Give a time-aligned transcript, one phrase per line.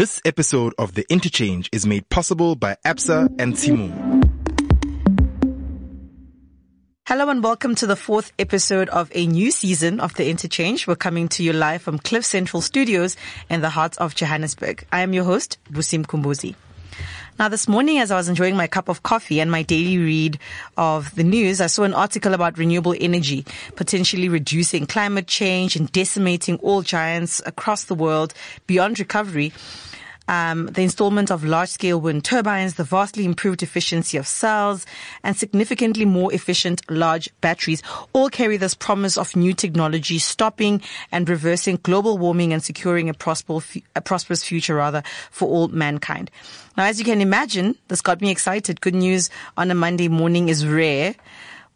[0.00, 3.92] This episode of The Interchange is made possible by ABSA and Tshimong.
[7.06, 10.86] Hello and welcome to the fourth episode of a new season of The Interchange.
[10.86, 13.18] We're coming to you live from Cliff Central Studios
[13.50, 14.86] in the heart of Johannesburg.
[14.90, 16.54] I am your host, Busi Mkhumbuzi.
[17.38, 20.38] Now, this morning, as I was enjoying my cup of coffee and my daily read
[20.78, 23.44] of the news, I saw an article about renewable energy
[23.76, 28.32] potentially reducing climate change and decimating all giants across the world
[28.66, 29.52] beyond recovery
[30.30, 34.86] um, the installment of large-scale wind turbines, the vastly improved efficiency of cells,
[35.24, 40.80] and significantly more efficient large batteries all carry this promise of new technology stopping
[41.10, 43.14] and reversing global warming and securing a,
[43.96, 45.02] a prosperous future rather
[45.32, 46.30] for all mankind.
[46.76, 48.80] Now, as you can imagine, this got me excited.
[48.80, 51.16] Good news on a Monday morning is rare.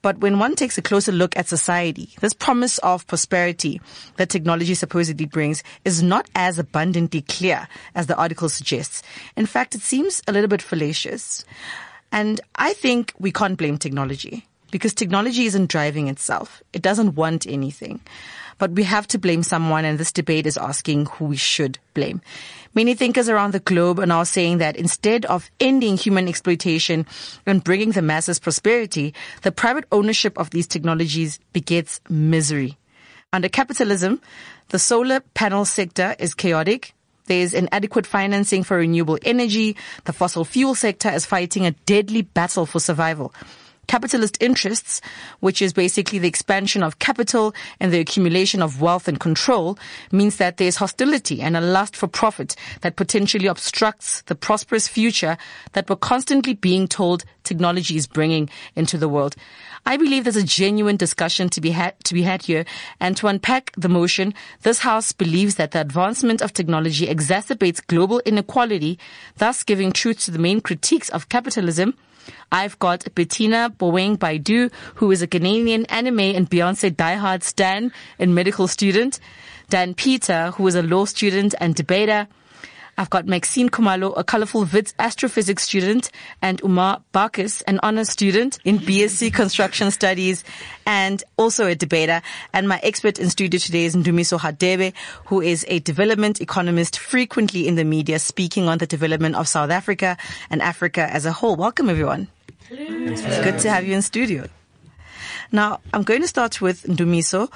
[0.05, 3.81] But when one takes a closer look at society, this promise of prosperity
[4.19, 9.03] that technology supposedly brings is not as abundantly clear as the article suggests.
[9.35, 11.47] In fact, it seems a little bit fallacious.
[12.13, 16.61] And I think we can't blame technology because technology isn't driving itself.
[16.73, 18.01] It doesn't want anything.
[18.59, 22.21] But we have to blame someone and this debate is asking who we should blame.
[22.75, 27.07] Many thinkers around the globe are now saying that instead of ending human exploitation
[27.47, 32.77] and bringing the masses prosperity, the private ownership of these technologies begets misery.
[33.33, 34.21] Under capitalism,
[34.71, 36.95] the solar panel sector is chaotic.
[37.27, 39.77] There's inadequate financing for renewable energy.
[40.03, 43.33] The fossil fuel sector is fighting a deadly battle for survival.
[43.87, 45.01] Capitalist interests,
[45.41, 49.79] which is basically the expansion of capital and the accumulation of wealth and control,
[50.11, 55.37] means that there's hostility and a lust for profit that potentially obstructs the prosperous future
[55.73, 59.37] that we're constantly being told technology is bringing into the world.
[59.87, 62.65] I believe there's a genuine discussion to be had, to be had here.
[63.01, 64.33] And to unpack the motion,
[64.63, 68.99] this House believes that the advancement of technology exacerbates global inequality,
[69.37, 71.95] thus giving truth to the main critiques of capitalism
[72.51, 78.35] I've got Bettina Boeing Baidu, who is a Canadian anime and Beyonce diehard stan and
[78.35, 79.21] medical student.
[79.71, 82.29] Dan Peter, who is a law student and debater.
[82.97, 86.11] I've got Maxine Kumalo, a colorful Wits astrophysics student,
[86.41, 90.45] and Umar Barkis, an honor student in BSc construction studies
[90.87, 92.23] and also a debater.
[92.53, 94.93] And my expert in studio today is Ndumiso Hadebe,
[95.27, 99.71] who is a development economist frequently in the media speaking on the development of South
[99.71, 100.17] Africa
[100.51, 101.57] and Africa as a whole.
[101.57, 102.29] Welcome everyone.
[102.71, 104.49] It's good to have you in studio.
[105.53, 107.51] Now, I'm going to start with Ndumiso.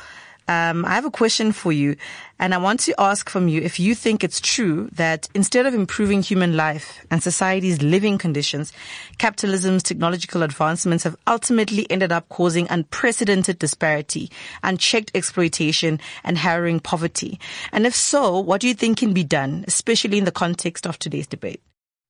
[0.48, 1.96] Um, I have a question for you,
[2.38, 5.74] and I want to ask from you if you think it's true that instead of
[5.74, 8.72] improving human life and society's living conditions,
[9.18, 14.30] capitalism's technological advancements have ultimately ended up causing unprecedented disparity,
[14.62, 17.38] unchecked exploitation, and harrowing poverty.
[17.70, 20.98] And if so, what do you think can be done, especially in the context of
[20.98, 21.60] today's debate?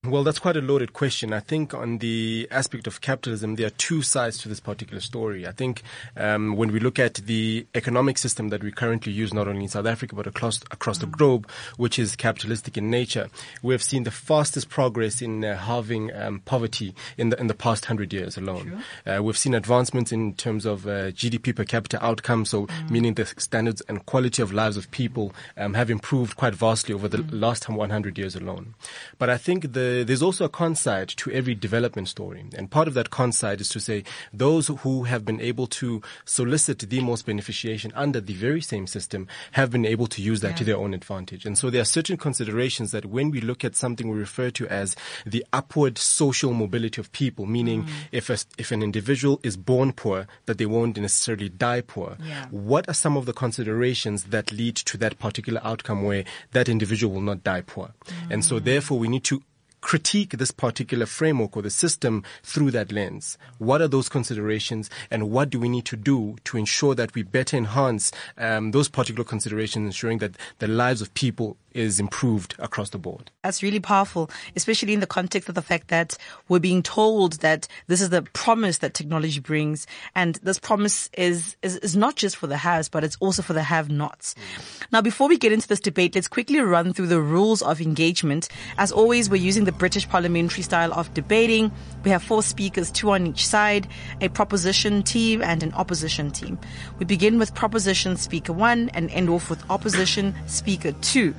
[0.04, 1.32] Well, that's quite a loaded question.
[1.32, 5.44] I think on the aspect of capitalism, there are two sides to this particular story.
[5.44, 5.82] I think
[6.16, 9.68] um, when we look at the economic system that we currently use, not only in
[9.68, 11.10] South Africa but across across mm-hmm.
[11.10, 11.18] the mm.
[11.18, 13.28] globe, which is capitalistic in nature,
[13.60, 17.54] we have seen the fastest progress in uh, halving um, poverty in the in the
[17.54, 18.80] past hundred years alone.
[19.04, 19.16] Sure.
[19.16, 22.90] Uh, we've seen advancements in terms of uh, GDP per capita outcomes, so mm.
[22.90, 27.08] meaning the standards and quality of lives of people um, have improved quite vastly over
[27.08, 27.28] the mm.
[27.32, 28.76] last 100 years alone.
[29.18, 32.44] But I think the there's also a con side to every development story.
[32.56, 36.02] And part of that con side is to say those who have been able to
[36.24, 40.50] solicit the most beneficiation under the very same system have been able to use that
[40.50, 40.56] yeah.
[40.56, 41.44] to their own advantage.
[41.46, 44.66] And so there are certain considerations that when we look at something we refer to
[44.68, 44.96] as
[45.26, 47.90] the upward social mobility of people, meaning mm.
[48.12, 52.16] if a, if an individual is born poor, that they won't necessarily die poor.
[52.24, 52.46] Yeah.
[52.50, 57.14] What are some of the considerations that lead to that particular outcome where that individual
[57.14, 57.92] will not die poor?
[58.06, 58.30] Mm.
[58.30, 59.42] And so therefore we need to
[59.80, 63.38] critique this particular framework or the system through that lens.
[63.58, 67.22] What are those considerations and what do we need to do to ensure that we
[67.22, 72.90] better enhance um, those particular considerations, ensuring that the lives of people is improved across
[72.90, 73.30] the board.
[73.42, 76.16] That's really powerful, especially in the context of the fact that
[76.48, 79.86] we're being told that this is the promise that technology brings.
[80.14, 83.52] And this promise is, is, is not just for the haves, but it's also for
[83.52, 84.34] the have nots.
[84.34, 84.86] Mm.
[84.92, 88.48] Now, before we get into this debate, let's quickly run through the rules of engagement.
[88.78, 91.70] As always, we're using the British parliamentary style of debating.
[92.04, 93.86] We have four speakers, two on each side,
[94.20, 96.58] a proposition team and an opposition team.
[96.98, 101.34] We begin with proposition speaker one and end off with opposition speaker two.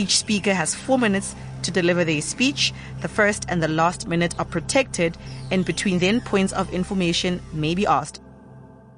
[0.00, 2.72] Each speaker has four minutes to deliver their speech.
[3.02, 5.18] The first and the last minute are protected,
[5.50, 8.22] and between then points of information may be asked.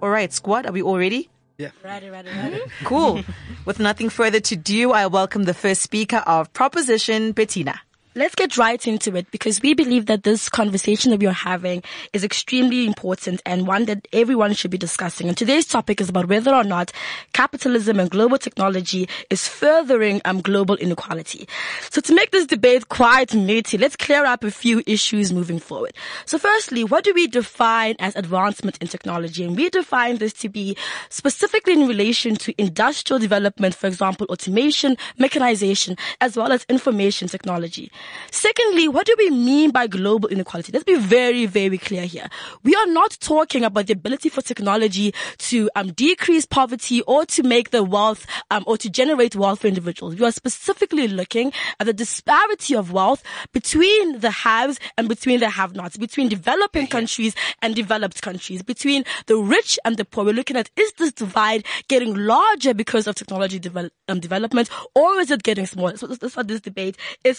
[0.01, 1.29] All right, squad, are we all ready?
[1.59, 1.71] Yeah.
[1.83, 2.61] Ready, ready, ready.
[2.85, 3.25] Cool.
[3.65, 7.81] With nothing further to do, I welcome the first speaker of Proposition, Bettina.
[8.15, 11.83] Let's get right into it because we believe that this conversation that we are having
[12.13, 15.29] is extremely important and one that everyone should be discussing.
[15.29, 16.93] And today's topic is about whether or not
[17.33, 21.49] capitalism and global technology is furthering um, global inequality.
[21.89, 25.95] So to make this debate quite meaty, let's clear up a few issues moving forward.
[26.27, 29.43] So firstly, what do we define as advancement in technology?
[29.43, 30.77] And we define this to be
[31.09, 37.91] specifically in relation to industrial development, for example, automation, mechanization, as well as information technology.
[38.31, 40.73] Secondly, what do we mean by global inequality?
[40.73, 42.29] Let's be very, very clear here.
[42.63, 47.43] We are not talking about the ability for technology to um, decrease poverty or to
[47.43, 50.17] make the wealth um, or to generate wealth for individuals.
[50.17, 53.23] We are specifically looking at the disparity of wealth
[53.53, 59.37] between the haves and between the have-nots, between developing countries and developed countries, between the
[59.37, 60.25] rich and the poor.
[60.25, 65.21] We're looking at is this divide getting larger because of technology develop, um, development or
[65.21, 65.97] is it getting smaller?
[65.97, 67.39] So that's what this debate is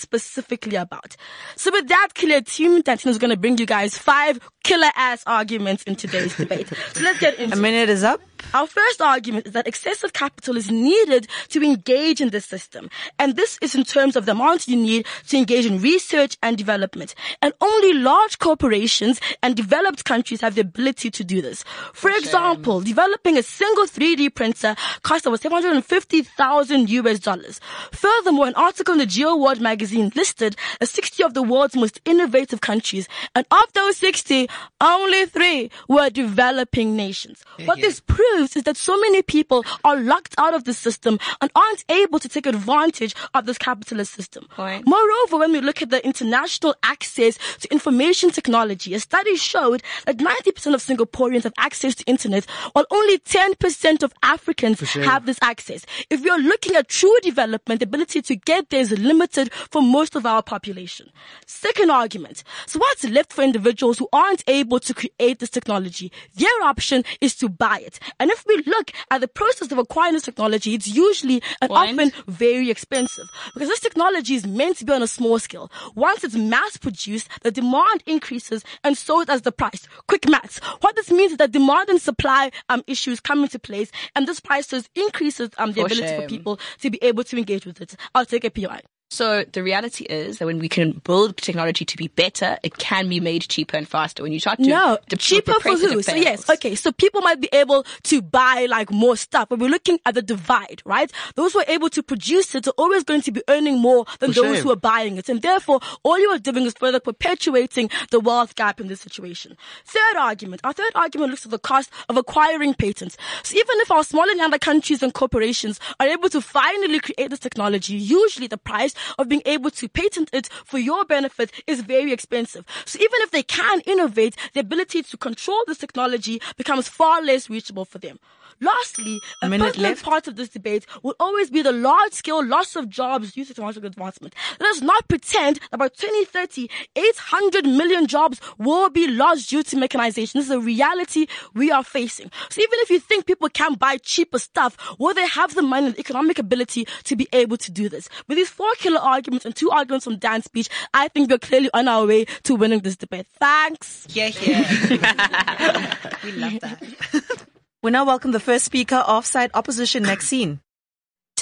[0.53, 1.15] specifically about.
[1.55, 5.23] So with that clear, Team Tantina is going to bring you guys five killer ass
[5.27, 6.67] arguments in today's debate.
[6.93, 8.21] So let's get into A minute is up.
[8.53, 12.89] our first argument is that excessive capital is needed to engage in this system.
[13.19, 16.57] And this is in terms of the amount you need to engage in research and
[16.57, 17.15] development.
[17.41, 21.63] And only large corporations and developed countries have the ability to do this.
[21.93, 27.59] For example, developing a single 3D printer costs over 750,000 US dollars.
[27.91, 32.61] Furthermore, an article in the CEOWORLD magazine listed as 60 of the world's most innovative
[32.61, 33.07] countries.
[33.35, 34.47] And of those 60,
[34.81, 37.43] only three were developing nations.
[37.65, 41.51] What this proves is that so many people are locked out of the system and
[41.55, 44.47] aren't able to take advantage of this capitalist system.
[44.49, 44.85] Point.
[44.87, 50.17] Moreover, when we look at the international access to information technology, a study showed that
[50.17, 55.85] 90% of Singaporeans have access to internet, while only 10% of Africans have this access.
[56.09, 59.81] If we are looking at true development, the ability to get there is limited for
[59.81, 61.09] most of our population.
[61.45, 62.43] Second argument.
[62.65, 66.11] So what's left for individuals who aren't able to create this technology?
[66.35, 67.99] Their option is to buy it.
[68.19, 71.99] And if we look at the process of acquiring this technology, it's usually and Point.
[71.99, 75.71] often very expensive because this technology is meant to be on a small scale.
[75.95, 79.87] Once it's mass produced, the demand increases and so does the price.
[80.07, 80.59] Quick maths.
[80.81, 84.39] What this means is that demand and supply um, issues come into place and this
[84.39, 87.95] prices increases um, the For ability for people to be able to engage with it.
[88.13, 88.81] I'll take a PI.
[89.13, 93.07] So the reality is that when we can build technology to be better, it can
[93.07, 94.23] be made cheaper and faster.
[94.23, 96.01] When you start to No, de- cheaper for who?
[96.01, 96.73] So yes, okay.
[96.73, 100.23] So people might be able to buy like more stuff, but we're looking at the
[100.23, 101.11] divide, right?
[101.35, 104.33] Those who are able to produce it are always going to be earning more than
[104.33, 104.63] For those shame.
[104.63, 108.55] who are buying it, and therefore all you are doing is further perpetuating the wealth
[108.55, 109.55] gap in this situation.
[109.85, 110.61] Third argument.
[110.63, 113.15] Our third argument looks at the cost of acquiring patents.
[113.43, 117.29] So even if our smaller and younger countries and corporations are able to finally create
[117.29, 121.81] this technology, usually the price of being able to patent it for your benefit is
[121.81, 122.65] very expensive.
[122.85, 127.49] So even if they can innovate, the ability to control this technology becomes far less
[127.49, 128.19] reachable for them.
[128.63, 130.03] Lastly, a minute pertinent left.
[130.03, 133.53] part of this debate will always be the large scale loss of jobs due to
[133.53, 134.33] technological advancement.
[134.59, 139.77] Let us not pretend that by 2030, 800 million jobs will be lost due to
[139.77, 140.39] mechanization.
[140.39, 142.31] This is a reality we are facing.
[142.49, 145.87] So even if you think people can buy cheaper stuff, will they have the money
[145.87, 148.07] and the economic ability to be able to do this?
[148.29, 151.69] With these four killer arguments and two arguments from Dan's speech, I think we're clearly
[151.73, 153.27] on our way to winning this debate.
[153.39, 154.07] Thanks.
[154.09, 155.95] Yeah, yeah.
[156.23, 157.45] we love that.
[157.83, 160.62] We now welcome the first speaker of Side Opposition, Maxine.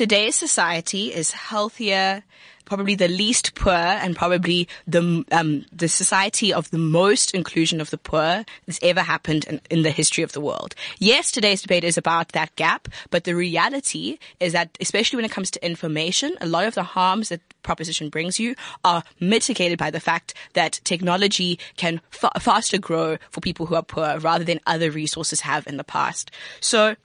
[0.02, 2.24] Today's society is healthier,
[2.66, 7.92] probably the least poor, and probably the um, the society of the most inclusion of
[7.92, 10.74] the poor that's ever happened in, in the history of the world.
[10.98, 15.30] Yes, today's debate is about that gap, but the reality is that, especially when it
[15.30, 19.92] comes to information, a lot of the harms that proposition brings you are mitigated by
[19.92, 24.60] the fact that technology can fa- faster grow for people who are poor rather than
[24.66, 26.32] other resources have in the past.
[26.60, 26.96] So.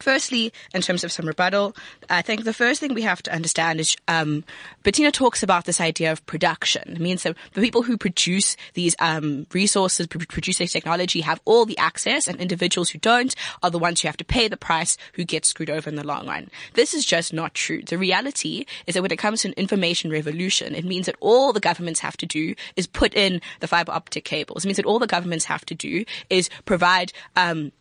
[0.00, 1.74] Firstly, in terms of some rebuttal,
[2.08, 4.44] I think the first thing we have to understand is um,
[4.82, 6.82] Bettina talks about this idea of production.
[6.92, 11.40] It means that the people who produce these um, resources, pr- produce this technology, have
[11.44, 14.56] all the access, and individuals who don't are the ones who have to pay the
[14.56, 16.48] price, who get screwed over in the long run.
[16.74, 17.82] This is just not true.
[17.82, 21.52] The reality is that when it comes to an information revolution, it means that all
[21.52, 24.64] the governments have to do is put in the fiber optic cables.
[24.64, 27.12] It means that all the governments have to do is provide.
[27.36, 27.72] Um,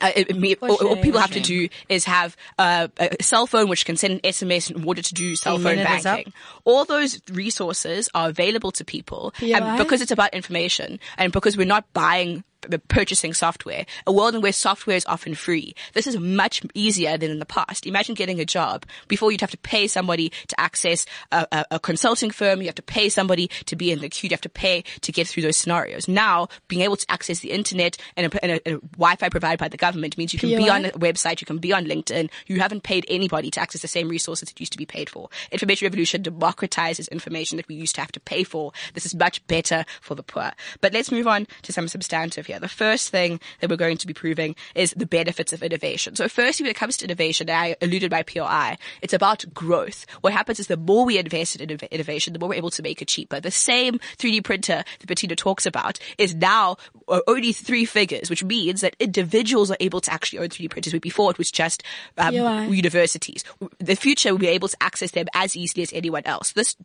[0.00, 3.68] uh, it, me- all, all people have to do is have uh, a cell phone
[3.68, 6.16] which can send an SMS in order to do cell phone minute is up.
[6.16, 6.32] banking.
[6.64, 9.78] All those resources are available to people, Yeah, and right.
[9.78, 14.40] because it's about information, and because we're not buying p- purchasing software, a world in
[14.40, 15.74] where software is often free.
[15.94, 17.86] This is much easier than in the past.
[17.86, 18.84] Imagine getting a job.
[19.08, 22.60] Before you'd have to pay somebody to access a, a, a consulting firm.
[22.60, 24.28] You have to pay somebody to be in the queue.
[24.28, 26.08] You have to pay to get through those scenarios.
[26.08, 29.68] Now, being able to access the internet and a, and a, a Wi-Fi provided by
[29.68, 32.30] the government means you can be on a website, you can be on LinkedIn.
[32.46, 35.28] You haven't paid anybody to access the same resources it used to be paid for.
[35.50, 38.72] Information revolution democratizes information that we used to have to pay for.
[38.94, 40.52] This is much better for the poor.
[40.80, 42.51] But let's move on to some substantive here.
[42.58, 46.16] The first thing that we're going to be proving is the benefits of innovation.
[46.16, 50.06] So firstly, when it comes to innovation, I alluded by POI, it's about growth.
[50.20, 53.02] What happens is the more we invest in innovation, the more we're able to make
[53.02, 53.40] it cheaper.
[53.40, 56.76] The same 3D printer that Bettina talks about is now
[57.08, 60.92] uh, only three figures, which means that individuals are able to actually own 3D printers.
[60.92, 61.82] Where before it was just
[62.16, 62.34] um,
[62.72, 63.44] universities.
[63.78, 66.52] The future will be able to access them as easily as anyone else.
[66.52, 66.76] This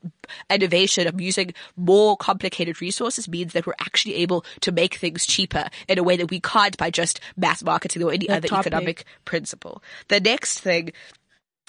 [0.50, 5.57] innovation of using more complicated resources means that we're actually able to make things cheaper
[5.88, 8.68] in a way that we can't by just mass marketing or any The other topic.
[8.68, 9.82] economic principle.
[10.08, 10.92] The next thing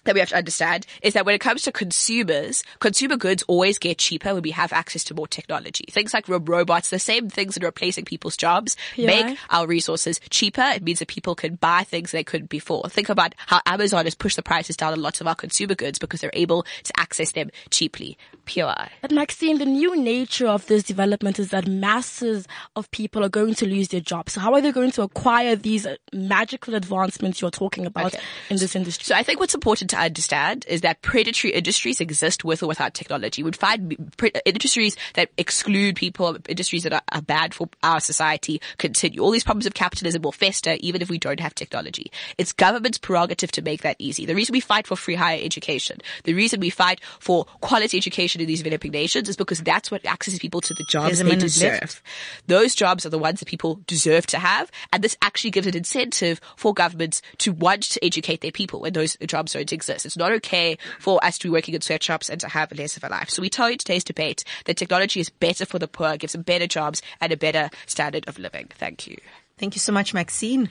[0.05, 3.79] that we have to understand is that when it comes to consumers, consumer goods always
[3.79, 5.85] get cheaper when we have access to more technology.
[5.91, 9.07] Things like ro- robots, the same things that are replacing people's jobs, POI.
[9.07, 10.63] make our resources cheaper.
[10.63, 12.89] It means that people can buy things they couldn't before.
[12.89, 15.99] Think about how Amazon has pushed the prices down on lots of our consumer goods
[15.99, 18.17] because they're able to access them cheaply.
[18.47, 18.89] POI.
[19.03, 23.55] But Maxine, the new nature of this development is that masses of people are going
[23.57, 24.33] to lose their jobs.
[24.33, 28.23] So how are they going to acquire these uh, magical advancements you're talking about Okay.
[28.49, 29.05] in this industry?
[29.05, 32.95] So I think what's important to understand is that predatory industries exist with or without
[32.95, 33.43] technology.
[33.43, 33.97] We'd find
[34.45, 39.21] industries that exclude people, industries that are, are bad for our society continue.
[39.21, 42.11] All these problems of capitalism will fester even if we don't have technology.
[42.37, 44.27] It's government's prerogative to make that easy.
[44.27, 48.41] The reason we fight for free higher education, the reason we fight for quality education
[48.41, 52.03] in these developing nations is because that's what accesses people to the jobs they deserve.
[52.47, 54.71] Those jobs are the ones that people deserve to have.
[54.93, 58.93] And this actually gives an incentive for governments to want to educate their people when
[58.93, 60.05] those jobs don't exist.
[60.05, 63.05] It's not okay for us to be working in sweatshops and to have less of
[63.05, 63.31] a life.
[63.31, 66.43] So we tell you today's debate that technology is better for the poor, gives them
[66.43, 68.69] better jobs and a better standard of living.
[68.77, 69.17] Thank you.
[69.57, 70.71] Thank you so much, Maxine.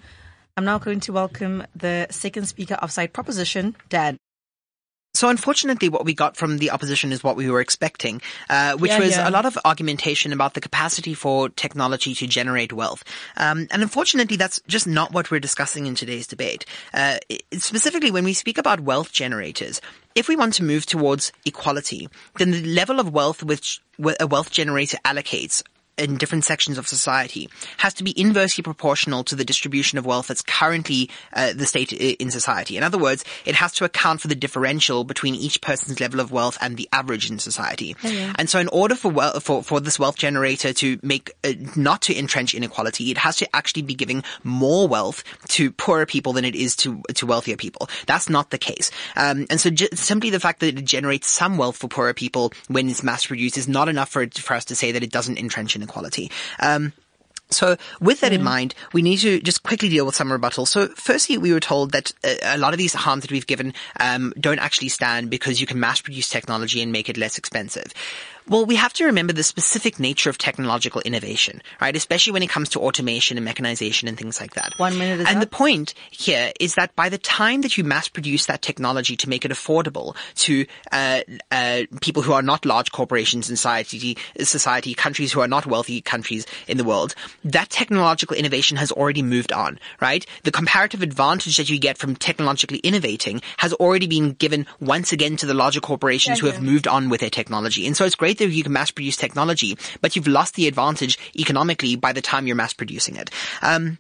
[0.55, 4.17] I'm now going to welcome the second speaker of Side Proposition, Dan.
[5.13, 8.21] So unfortunately, what we got from the opposition is what we were expecting,
[8.51, 9.27] uh, which Yeah, was yeah.
[9.27, 13.03] a lot of argumentation about the capacity for technology to generate wealth.
[13.35, 16.65] Um, and unfortunately, that's just not what we're discussing in today's debate.
[16.93, 17.17] Uh,
[17.53, 19.81] specifically, when we speak about wealth generators,
[20.13, 23.81] if we want to move towards equality, then the level of wealth which
[24.19, 25.63] a wealth generator allocates
[25.97, 30.27] in different sections of society has to be inversely proportional to the distribution of wealth
[30.27, 32.77] that's currently uh, the state in society.
[32.77, 36.31] In other words, it has to account for the differential between each person's level of
[36.31, 37.95] wealth and the average in society.
[38.37, 42.01] And so, in order for well, for for this wealth generator to make uh, not
[42.03, 46.45] to entrench inequality, it has to actually be giving more wealth to poorer people than
[46.45, 47.89] it is to to wealthier people.
[48.05, 48.91] That's not the case.
[49.15, 52.53] Um, and so, j- simply the fact that it generates some wealth for poorer people
[52.67, 55.11] when it's mass produced is not enough for it, for us to say that it
[55.11, 55.86] doesn't entrench inequality.
[56.59, 56.93] Um,
[57.49, 60.67] so with that in mind, we need to just quickly deal with some rebuttals.
[60.67, 63.73] So firstly, we were told that uh, a lot of these harms that we've given
[63.99, 67.93] um, don't actually stand because you can mass produce technology and make it less expensive.
[68.49, 71.95] Well, we have to remember the specific nature of technological innovation, right?
[71.95, 74.73] Especially when it comes to automation and mechanization and things like that.
[74.77, 75.41] One minute is And up.
[75.41, 79.29] the point here is that by the time that you mass produce that technology to
[79.29, 84.93] make it affordable to uh, uh, people who are not large corporations in society, society,
[84.93, 89.51] countries who are not wealthy countries in the world, that technological innovation has already moved
[89.51, 90.25] on, right?
[90.43, 95.35] The comparative advantage that you get from technologically innovating has already been given once again
[95.37, 97.85] to the larger corporations who have moved on with their technology.
[97.85, 101.95] And so it's great you can mass produce technology, but you've lost the advantage economically
[101.95, 103.29] by the time you're mass producing it.
[103.61, 103.97] Um,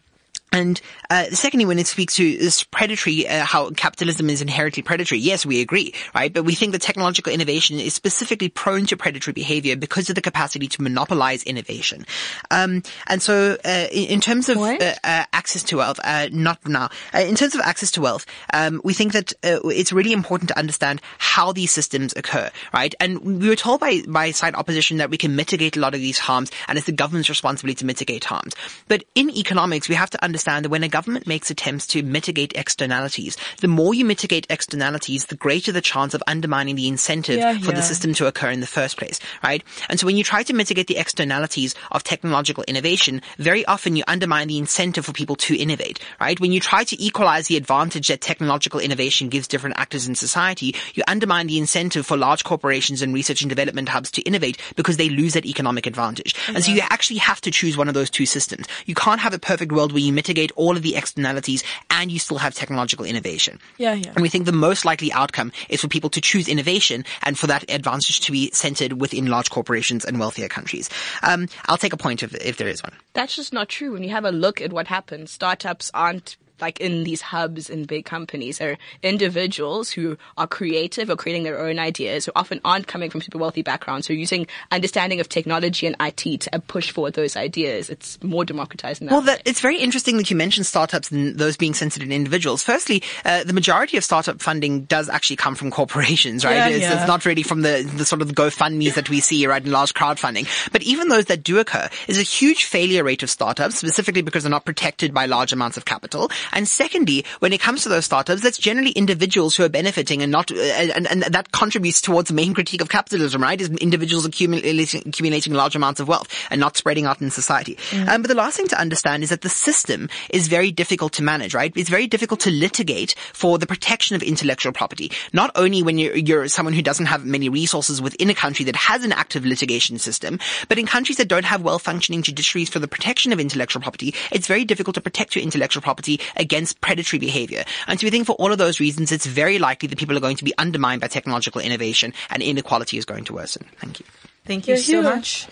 [0.51, 5.19] and uh, secondly, when it speaks to this predatory, uh, how capitalism is inherently predatory,
[5.19, 6.33] yes, we agree, right?
[6.33, 10.21] But we think that technological innovation is specifically prone to predatory behavior because of the
[10.21, 12.05] capacity to monopolize innovation.
[12.49, 16.89] Um, and so, uh, in, terms of uh, uh, access to wealth, uh, not now.
[17.13, 20.47] Uh, in terms of access to wealth, um, we think that uh, it's really important
[20.49, 22.95] to understand how these systems occur, right?
[23.01, 25.99] And we were told by by side opposition that we can mitigate a lot of
[25.99, 28.55] these harms, and it's the government's responsibility to mitigate harms.
[28.87, 32.03] But in economics, we have to understand understand that when a government makes attempts to
[32.03, 37.39] mitigate externalities, the more you mitigate externalities, the greater the chance of undermining the incentive
[37.39, 39.63] Yeah, for the system to occur in the first place, right?
[39.89, 44.03] And so when you try to mitigate the externalities of technological innovation, very often you
[44.07, 46.39] undermine the incentive for people to innovate, right?
[46.39, 50.75] When you try to equalize the advantage that technological innovation gives different actors in society,
[50.93, 54.97] you undermine the incentive for large corporations and research and development hubs to innovate because
[54.97, 56.35] they lose that economic advantage.
[56.53, 58.67] And so you actually have to choose one of those two systems.
[58.85, 62.19] You can't have a perfect world where you mitigate all of the externalities and you
[62.19, 63.59] still have technological innovation.
[63.77, 64.11] Yeah, yeah.
[64.13, 67.47] And we think the most likely outcome is for people to choose innovation and for
[67.47, 70.89] that advantage to be centered within large corporations and wealthier countries.
[71.23, 72.93] Um, I'll take a point if, if there is one.
[73.13, 73.93] That's just not true.
[73.93, 77.85] When you have a look at what happens, startups aren't like in these hubs in
[77.85, 78.57] big companies.
[78.57, 83.21] They're individuals who are creative or creating their own ideas who often aren't coming from
[83.21, 87.35] super wealthy backgrounds who are using understanding of technology and IT to push forward those
[87.35, 87.89] ideas.
[87.89, 89.13] It's more democratized than that.
[89.13, 92.63] Well, that, it's very interesting that you mentioned startups and those being centered in individuals.
[92.63, 96.55] Firstly, uh, the majority of startup funding does actually come from corporations, right?
[96.55, 96.99] Yeah, it's, yeah.
[96.99, 99.93] it's not really from the, the sort of GoFundMe's that we see, right, in large
[99.93, 100.47] crowdfunding.
[100.71, 104.43] But even those that do occur, is a huge failure rate of startups, specifically because
[104.43, 106.29] they're not protected by large amounts of capital.
[106.51, 110.31] And secondly, when it comes to those startups, that's generally individuals who are benefiting and
[110.31, 113.59] not, uh, and, and that contributes towards the main critique of capitalism, right?
[113.59, 117.77] Is individuals accumulating, accumulating large amounts of wealth and not spreading out in society.
[118.07, 121.23] Um, but the last thing to understand is that the system is very difficult to
[121.23, 121.73] manage, right?
[121.75, 125.11] It's very difficult to litigate for the protection of intellectual property.
[125.33, 128.75] Not only when you're, you're someone who doesn't have many resources within a country that
[128.75, 132.87] has an active litigation system, but in countries that don't have well-functioning judiciaries for the
[132.87, 137.63] protection of intellectual property, it's very difficult to protect your intellectual property against predatory behavior.
[137.87, 140.21] And so we think for all of those reasons, it's very likely that people are
[140.21, 143.65] going to be undermined by technological innovation and inequality is going to worsen.
[143.79, 144.05] Thank you.
[144.45, 145.15] Thank you Yeah, so yeah.
[145.15, 145.47] much.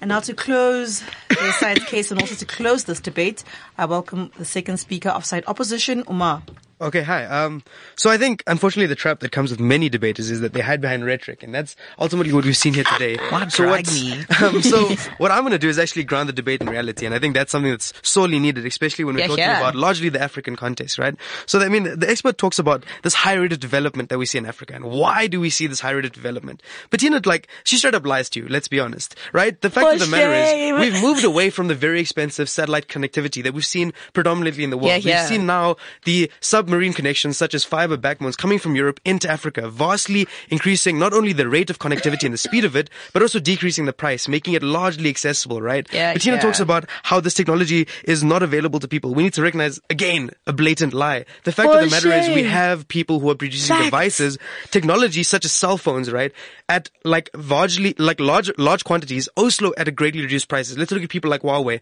[0.00, 3.42] And now to close the side case and also to close this debate,
[3.76, 6.42] I welcome the second speaker of side opposition, Umar.
[6.80, 7.24] Okay, hi.
[7.24, 7.64] Um,
[7.96, 10.80] so I think, unfortunately, the trap that comes with many debaters is that they hide
[10.80, 13.16] behind rhetoric, and that's ultimately what we've seen here today.
[13.30, 14.24] What so drag me?
[14.40, 17.14] Um, so what I'm going to do is actually ground the debate in reality, and
[17.14, 19.58] I think that's something that's sorely needed, especially when we're Yeah, talking yeah.
[19.58, 21.16] about largely the African context, right?
[21.46, 24.38] So I mean, the expert talks about this high rate of development that we see
[24.38, 26.62] in Africa, and why do we see this high rate of development?
[26.90, 28.48] But you know, like she straight up lies to you.
[28.48, 29.60] Let's be honest, right?
[29.60, 32.86] The fact For of the matter is, we've moved away from the very expensive satellite
[32.86, 35.02] connectivity that we've seen predominantly in the world.
[35.02, 36.30] Yeah, We've seen now the
[36.68, 41.32] submarine connections such as fiber backbones coming from Europe into Africa, vastly increasing not only
[41.32, 44.52] the rate of connectivity and the speed of it, but also decreasing the price, making
[44.52, 45.88] it largely accessible, right?
[45.90, 46.42] Yeah, Bettina yeah.
[46.42, 49.14] talks about how this technology is not available to people.
[49.14, 51.24] We need to recognize, again, a blatant lie.
[51.44, 53.86] The fact For of the matter is we have people who are producing Facts.
[53.86, 54.38] devices,
[54.70, 56.32] technology such as cell phones, right?
[56.68, 60.76] At like largely, like large, large quantities, Oslo at a greatly reduced prices.
[60.76, 61.80] Let's look at people like Huawei.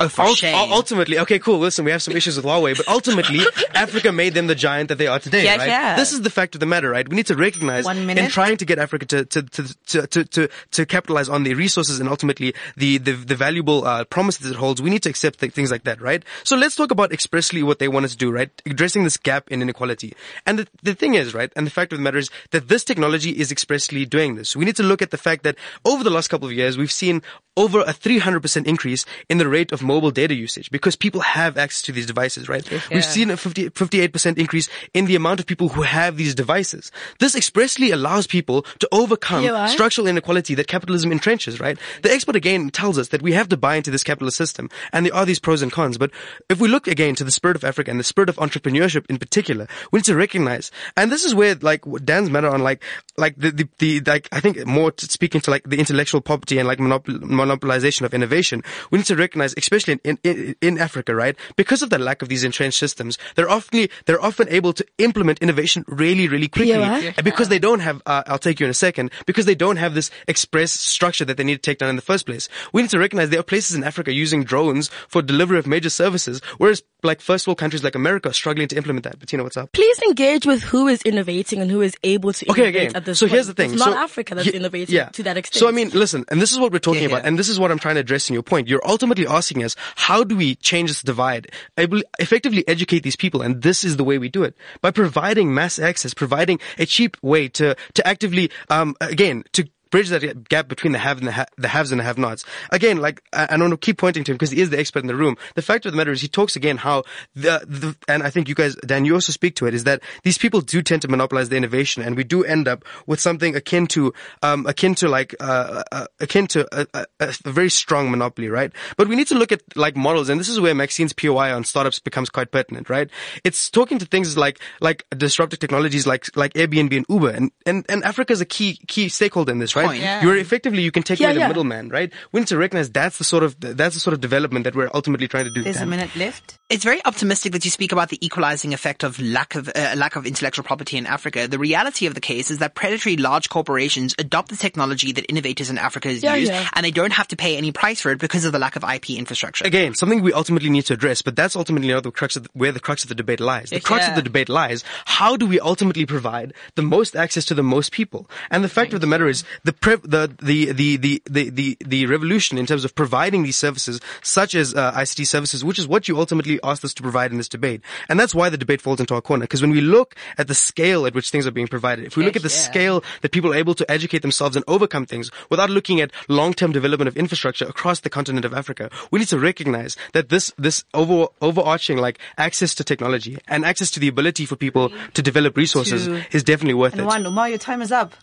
[0.00, 0.56] Oh, for Ult- shame.
[0.56, 1.60] ul- ultimately, okay, cool.
[1.60, 3.38] Listen, we have some issues with Huawei, but ultimately,
[3.76, 5.68] Africa made them the giant that they are today, Yeah, right?
[5.68, 5.94] yeah.
[5.94, 7.08] This is the fact of the matter, right?
[7.08, 10.48] We need to recognize in trying to get Africa to to to to to, to,
[10.72, 14.82] to capitalize on the resources and ultimately the the, the valuable uh, promises it holds.
[14.82, 16.24] We need to accept th- things like that, right?
[16.42, 18.50] So let's talk about expressly what they want us to do, right?
[18.66, 20.12] Addressing this gap in inequality.
[20.44, 21.52] And the the thing is, right?
[21.54, 24.56] And the fact of the matter is that this technology is expressly doing this.
[24.56, 25.54] We need to look at the fact that
[25.84, 27.22] over the last couple of years, we've seen
[27.56, 31.82] over a 300% increase in the rate of mobile data usage because people have access
[31.82, 32.68] to these devices, right?
[32.90, 36.90] We've seen a 50, 58% increase in the amount of people who have these devices.
[37.20, 41.78] This expressly allows people to overcome Yeah, structural inequality that capitalism entrenches, right?
[42.02, 45.06] The expert again tells us that we have to buy into this capitalist system and
[45.06, 45.96] there are these pros and cons.
[45.96, 46.10] But
[46.48, 49.18] if we look again to the spirit of Africa and the spirit of entrepreneurship in
[49.18, 52.82] particular, we need to recognize, and this is where like Dan's matter on like,
[53.16, 56.66] like the, the, the like, I think more speaking to like the intellectual property and
[56.66, 57.04] like monop-
[57.44, 61.36] monopolization of innovation, we need to recognize, especially in, in, in Africa, right?
[61.56, 65.38] Because of the lack of these entrenched systems, they're often, they're often able to implement
[65.40, 66.70] innovation really, really quickly.
[66.70, 67.24] Yeah, right.
[67.24, 69.94] Because they don't have, uh, I'll take you in a second, because they don't have
[69.94, 72.48] this express structure that they need to take down in the first place.
[72.72, 75.90] We need to recognize there are places in Africa using drones for delivery of major
[75.90, 79.18] services, whereas like first world countries like America are struggling to implement that.
[79.18, 79.72] But you know what's up?
[79.72, 82.96] Please engage with who is innovating and who is able to Okay, innovate again.
[82.96, 83.32] at this so point.
[83.32, 83.72] here's the thing.
[83.72, 85.08] It's not so, Africa that's Ye- innovating yeah.
[85.10, 85.60] to that extent.
[85.60, 87.28] So I mean, listen, and this is what we're talking Yeah, about, yeah.
[87.34, 88.68] And this is what I'm trying to address in your point.
[88.68, 91.50] You're ultimately asking us, how do we change this divide?
[91.76, 95.80] Effectively educate these people, and this is the way we do it by providing mass
[95.80, 100.92] access, providing a cheap way to to actively, um, again, to bridge that gap between
[100.92, 102.44] the have and the, ha- the haves and the have-nots.
[102.72, 105.06] Again, like I, I don't keep pointing to him because he is the expert in
[105.06, 105.36] the room.
[105.54, 107.04] The fact of the matter is, he talks again how
[107.36, 110.02] the, the and I think you guys, Dan, you also speak to it, is that
[110.24, 113.54] these people do tend to monopolize the innovation, and we do end up with something
[113.54, 118.10] akin to um, akin to like uh, uh, akin to a, a, a very strong
[118.10, 118.72] monopoly, right?
[118.96, 121.62] But we need to look at like models, and this is where Maxine's POI on
[121.62, 123.08] startups becomes quite pertinent, right?
[123.44, 127.86] It's talking to things like like disruptive technologies like like Airbnb and Uber, and and,
[127.88, 129.83] and Africa is a key key stakeholder in this, right?
[129.86, 130.00] Point.
[130.02, 130.22] Yeah.
[130.22, 131.48] You're effectively you can take Yeah, away the yeah.
[131.48, 132.12] middleman, right?
[132.32, 134.90] We need to recognize that's the sort of that's the sort of development that we're
[134.94, 135.62] ultimately trying to do.
[135.62, 136.58] There's a minute left.
[136.70, 140.16] It's very optimistic that you speak about the equalizing effect of lack of uh, lack
[140.16, 141.46] of intellectual property in Africa.
[141.46, 145.70] The reality of the case is that predatory large corporations adopt the technology that innovators
[145.70, 148.52] in Africa use, and they don't have to pay any price for it because of
[148.52, 149.64] the lack of IP infrastructure.
[149.66, 152.48] again, something we ultimately need to address, but that's ultimately not the crux of the,
[152.54, 153.70] where the crux of the debate lies.
[153.70, 157.54] The crux of the debate lies, how do we ultimately provide the most access to
[157.54, 158.28] the most people?
[158.50, 162.06] And the fact of the matter is, the, the, the, the, the, the, the, the
[162.06, 166.08] revolution in terms of providing these services, such as uh, ICT services, which is what
[166.08, 167.80] you ultimately asked us to provide in this debate.
[168.08, 170.54] And that's why the debate falls into our corner, because when we look at the
[170.54, 173.52] scale at which things are being provided, if we look at the scale that people
[173.52, 177.64] are able to educate themselves and overcome things without looking at long-term development of infrastructure
[177.66, 182.18] across the continent of Africa, we need to recognize that this, this over, overarching like
[182.38, 186.44] access to technology and access to the ability for people to develop resources To- is
[186.44, 187.06] definitely worth And it.
[187.06, 188.14] one, Umar, your time is up.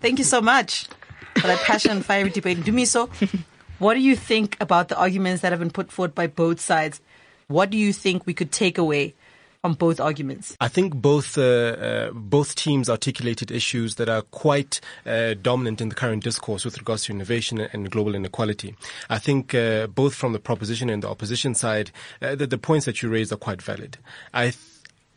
[0.00, 0.86] Thank you so much
[1.36, 2.58] for that passion, fiery debate.
[2.58, 3.08] Dumiso,
[3.78, 7.00] what do you think about the arguments that have been put forward by both sides?
[7.48, 9.14] What do you think we could take away
[9.62, 10.56] from both arguments?
[10.60, 15.88] I think both uh, uh, both teams articulated issues that are quite uh, dominant in
[15.88, 18.74] the current discourse with regards to innovation and global inequality.
[19.10, 21.90] I think uh, both from the proposition and the opposition side,
[22.22, 23.98] uh, the, the points that you raised are quite valid.
[24.32, 24.50] I.
[24.50, 24.56] Th-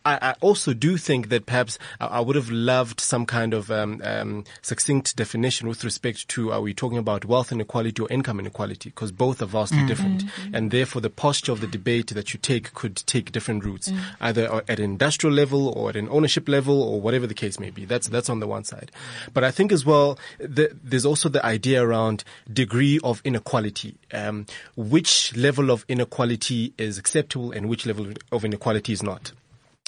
[0.10, 3.70] I, I also do think that perhaps I, I would have loved some kind of
[3.70, 8.40] um, um, succinct definition with respect to are we talking about wealth inequality or income
[8.40, 8.90] inequality?
[8.90, 12.74] Because both are vastly different, and therefore the posture of the debate that you take
[12.74, 17.00] could take different routes, either at an industrial level or at an ownership level or
[17.00, 17.86] whatever the case may be.
[17.86, 18.92] That's that's on the one side,
[19.34, 24.46] but I think as well the, there's also the idea around degree of inequality, um,
[24.76, 29.34] which level of inequality is acceptable and which level of inequality is not.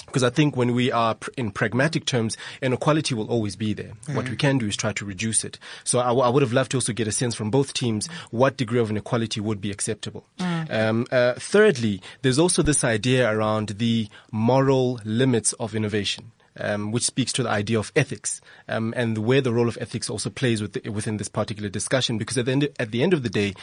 [0.06, 3.92] Because I think when we are pr- in pragmatic terms, inequality will always be there.
[4.12, 5.58] What we can do is try to reduce it.
[5.84, 8.08] So I, w- I would have loved to also get a sense from both teams
[8.30, 10.24] what degree of inequality would be acceptable.
[10.38, 16.32] Um, uh, thirdly, there's also this idea around the moral limits of innovation.
[16.60, 20.10] Um, which speaks to the idea of ethics um, and where the role of ethics
[20.10, 22.18] also plays with the, within this particular discussion.
[22.18, 23.54] Because at the end at the end of the day,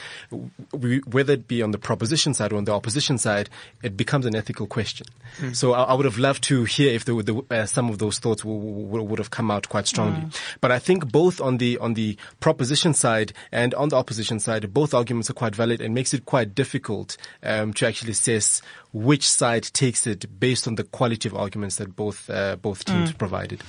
[0.73, 3.47] we, whether it be on the proposition side or on the opposition side,
[3.83, 5.05] it becomes an ethical question.
[5.53, 8.17] So I, I would have loved to hear if the, the, uh, some of those
[8.17, 10.27] thoughts w- w- would have come out quite strongly.
[10.59, 14.73] But I think both on the on the proposition side and on the opposition side,
[14.73, 19.29] both arguments are quite valid and makes it quite difficult um, to actually assess which
[19.29, 23.61] side takes it based on the quality of arguments that both uh, both teams provided.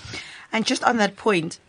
[0.53, 1.61] And just on that point,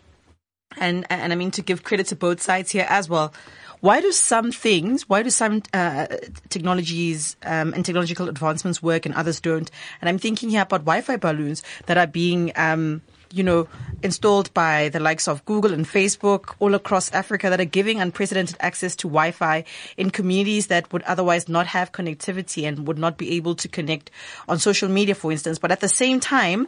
[0.78, 3.34] and and I mean to give credit to both sides here as well.
[3.82, 6.06] Why do some things, why do some uh,
[6.50, 9.72] technologies um, and technological advancements work and others don't?
[10.00, 13.02] And I'm thinking here about Wi-Fi balloons that are being, um,
[13.34, 13.68] you know,
[14.04, 18.58] installed by the likes of Google and Facebook all across Africa that are giving unprecedented
[18.60, 19.64] access to Wi-Fi
[19.98, 24.12] in communities that would otherwise not have connectivity and would not be able to connect
[24.48, 25.60] on social media, for instance.
[25.60, 26.68] But at the same time,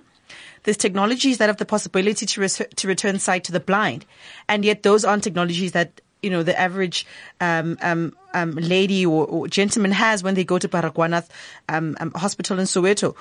[0.64, 4.06] there's technologies that have the possibility to, res- to return sight to the blind.
[4.48, 7.06] And yet those aren't technologies that, you know, the average,
[7.42, 11.28] um, um, um, lady or, or gentleman has when they go to Baragwanath,
[11.68, 13.16] um, um, hospital in Soweto.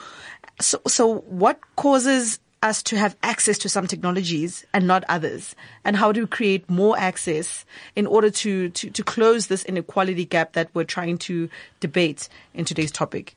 [0.60, 5.54] So, so what causes us to have access to some technologies and not others?
[5.84, 7.64] And how do we create more access
[7.96, 11.48] in order to, to, to close this inequality gap that we're trying to
[11.80, 13.34] debate in today's topic?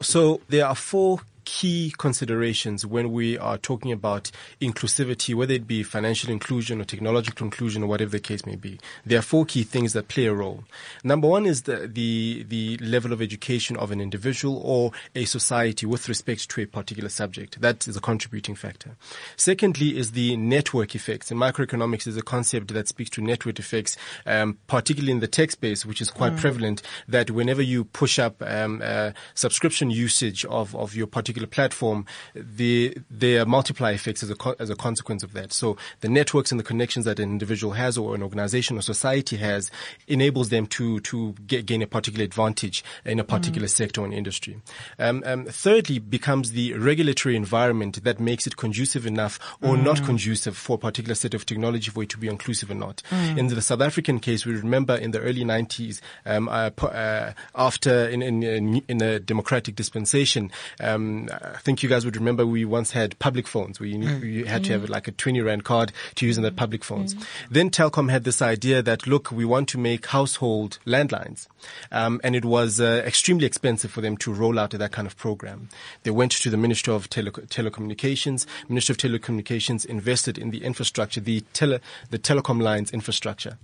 [0.00, 5.82] So there are four key considerations when we are talking about inclusivity, whether it be
[5.82, 8.78] financial inclusion or technological inclusion or whatever the case may be.
[9.04, 10.64] There are four key things that play a role.
[11.04, 15.86] Number one is the, the, the level of education of an individual or a society
[15.86, 17.60] with respect to a particular subject.
[17.60, 18.96] That is a contributing factor.
[19.36, 21.30] Secondly is the network effects.
[21.30, 25.50] And microeconomics is a concept that speaks to network effects, um, particularly in the tech
[25.50, 30.74] space, which is quite prevalent, that whenever you push up um, uh, subscription usage of,
[30.76, 34.76] of your particular particular platform, the, there are multiplier effects as a, co- as a
[34.76, 35.52] consequence of that.
[35.52, 39.36] So the networks and the connections that an individual has or an organization or society
[39.36, 39.70] has
[40.06, 44.60] enables them to, to get, gain a particular advantage in a particular sector or industry.
[44.98, 50.56] Um, um, thirdly becomes the regulatory environment that makes it conducive enough or not conducive
[50.56, 53.02] for a particular set of technology for it to be inclusive or not.
[53.10, 58.08] In the South African case, we remember in the early 90s, um, uh, uh, after
[58.08, 62.64] in, in, in, in a democratic dispensation, um, I think you guys would remember we
[62.64, 65.64] once had public phones where you, need, you had to have like a 20 rand
[65.64, 67.14] card to use in the public phones.
[67.50, 71.48] Then Telkom had this idea that, look, we want to make household landlines.
[71.90, 75.16] Um, and it was uh, extremely expensive for them to roll out that kind of
[75.16, 75.68] program.
[76.02, 78.46] They went to the Ministry of Tele- Telecommunications.
[78.68, 81.80] Ministry of Telecommunications invested in the infrastructure, the tele-
[82.10, 83.58] the telecom lines infrastructure,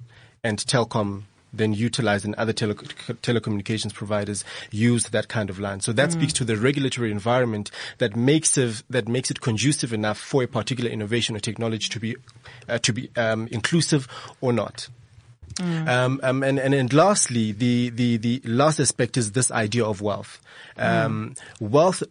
[0.45, 5.83] and Telkom then utilized and other tele- telecommunications providers use that kind of land.
[5.83, 10.19] So that speaks to the regulatory environment that makes it, that makes it conducive enough
[10.19, 12.17] for a particular innovation or technology to be
[12.69, 14.07] uh, to be um, inclusive
[14.41, 14.89] or not.
[15.61, 20.01] Um, um, and, and, and lastly, the, the, the last aspect is this idea of
[20.01, 20.41] wealth.
[20.77, 22.05] Um, Wealth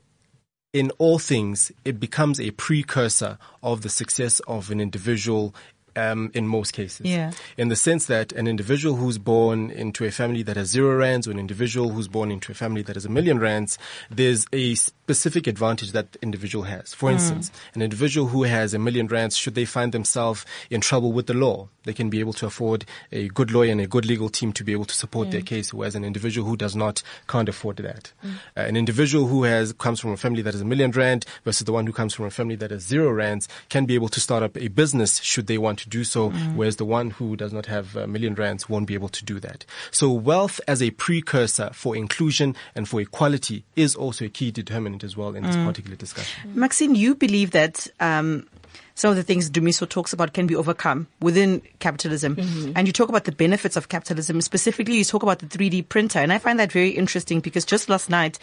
[0.73, 5.56] in all things, it becomes a precursor of the success of an individual
[5.97, 7.05] um, in most cases.
[7.05, 7.31] Yeah.
[7.57, 11.27] In the sense that an individual who's born into a family that has zero rands
[11.27, 13.77] or an individual who's born into a family that has a million rands,
[14.10, 14.75] there's a
[15.07, 16.93] specific advantage that individual has.
[16.93, 17.13] For hmm.
[17.13, 21.27] instance, an individual who has a million rands, should they find themselves in trouble with
[21.27, 24.27] the law, they can be able to afford a good lawyer and a good legal
[24.27, 27.47] team to be able to support their case, whereas an individual who does not can't
[27.47, 28.11] afford that.
[28.21, 28.31] Hmm.
[28.57, 31.63] Uh, an individual who has comes from a family that has a million rand versus
[31.63, 34.19] the one who comes from a family that has zero rands can be able to
[34.19, 36.57] start up a business should they want to do so, hmm.
[36.57, 39.39] whereas the one who does not have a million rands won't be able to do
[39.39, 39.65] that.
[39.89, 44.96] So wealth as a precursor for inclusion and for equality is also a key determinant
[45.03, 46.53] as well in this particular discussion.
[46.55, 48.47] Maxine, you believe that um,
[48.95, 52.36] some of the things Dumiso talks about can be overcome within capitalism.
[52.75, 54.41] And you talk about the benefits of capitalism.
[54.41, 56.19] Specifically, you talk about the 3D printer.
[56.19, 58.39] And I find that very interesting because just last night,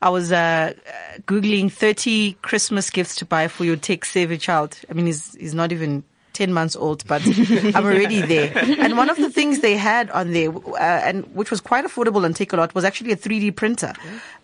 [0.00, 4.78] I was uh, uh, Googling 30 Christmas gifts to buy for your tech savvy child.
[4.90, 7.22] I mean, he's, he's not even 10 months old, but
[7.74, 8.52] I'm already there.
[8.78, 12.24] And one of the things they had on there, uh, and which was quite affordable
[12.24, 13.94] and take a lot, was actually a 3D printer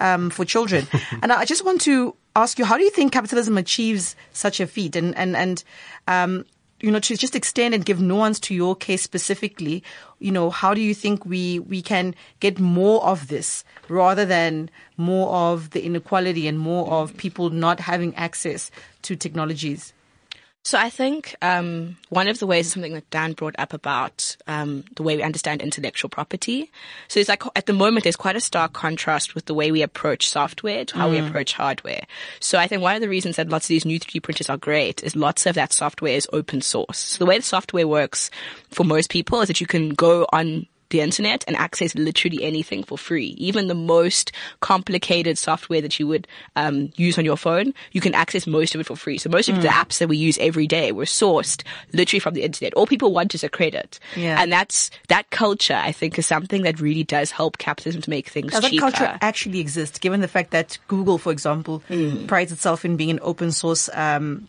[0.00, 0.86] um, for children.
[1.22, 4.66] and I just want to ask you, how do you think capitalism achieves such a
[4.66, 4.96] feat?
[4.96, 5.64] And, and, and,
[6.08, 6.44] um,
[6.80, 9.82] you know, to just extend and give nuance to your case specifically,
[10.18, 14.70] you know, how do you think we, we can get more of this rather than
[14.96, 18.70] more of the inequality and more of people not having access
[19.02, 19.92] to technologies?
[20.62, 24.36] So I think um, one of the ways is something that Dan brought up about
[24.46, 26.70] um, the way we understand intellectual property.
[27.08, 29.80] So it's like at the moment there's quite a stark contrast with the way we
[29.80, 32.02] approach software to how we approach hardware.
[32.40, 34.58] So I think one of the reasons that lots of these new 3D printers are
[34.58, 36.98] great is lots of that software is open source.
[36.98, 38.30] So the way the software works
[38.68, 42.82] for most people is that you can go on the internet and access literally anything
[42.82, 43.34] for free.
[43.38, 48.14] Even the most complicated software that you would um, use on your phone, you can
[48.14, 49.18] access most of it for free.
[49.18, 52.42] So most of the apps that we use every day were sourced literally from the
[52.42, 52.74] internet.
[52.74, 53.98] All people want is a credit.
[54.16, 54.40] Yeah.
[54.40, 58.28] And that's, that culture, I think, is something that really does help capitalism to make
[58.28, 58.90] things Now, that cheaper.
[58.90, 61.82] culture actually exists, given the fact that Google, for example,
[62.26, 64.48] prides itself in being an open source, um,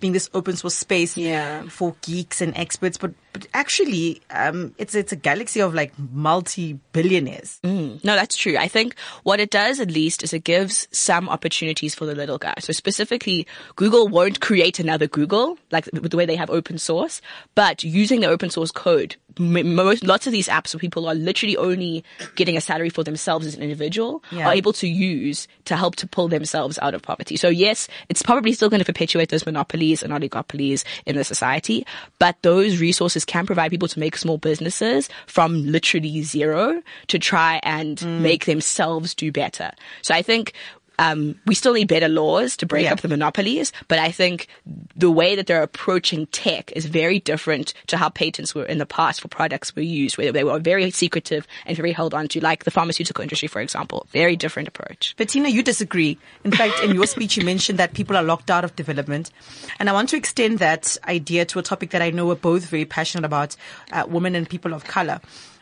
[0.00, 1.62] being this open source space Yeah.
[1.68, 6.72] for geeks and experts, but but actually, um, it's it's a galaxy of like multi
[6.92, 7.60] billionaires.
[7.62, 8.56] No, that's true.
[8.58, 12.38] I think what it does at least is it gives some opportunities for the little
[12.38, 12.54] guy.
[12.58, 17.20] So specifically, Google won't create another Google, like with the way they have open source,
[17.54, 21.56] but using the open source code, most, lots of these apps where people are literally
[21.56, 22.04] only
[22.36, 24.48] getting a salary for themselves as an individual Yeah.
[24.48, 27.36] are able to use to help to pull themselves out of poverty.
[27.36, 31.86] So yes, it's probably still going to perpetuate those monopolies and oligopolies in the society,
[32.18, 37.60] but those resources can provide people to make small businesses from literally zero to try
[37.62, 38.20] and mm.
[38.20, 39.72] make themselves do better.
[40.02, 40.52] So I think
[41.00, 42.92] um, we still need better laws to break Yeah.
[42.92, 44.46] up the monopolies, but I think
[44.94, 48.84] the way that they're approaching tech is very different to how patents were in the
[48.86, 52.40] past for products were used, where they were very secretive and very held on to,
[52.40, 54.06] like the pharmaceutical industry, for example.
[54.12, 55.14] Very different approach.
[55.16, 56.18] Bettina, you disagree.
[56.44, 59.30] In fact, in your speech, you mentioned that people are locked out of development.
[59.78, 62.66] And I want to extend that idea to a topic that I know we're both
[62.66, 63.56] very passionate about,
[63.92, 65.20] uh, women and people of color.